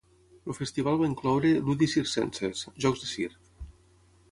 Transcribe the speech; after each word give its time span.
El 0.53 0.55
festival 0.59 0.97
va 1.01 1.09
incloure 1.09 1.51
"ludi 1.67 1.89
circenses", 1.93 2.65
jocs 2.87 3.05
de 3.07 3.13
circ. 3.13 3.39